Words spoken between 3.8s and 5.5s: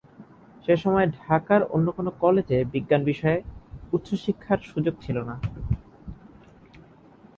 উচ্চশিক্ষার সুযোগ ছিলনা।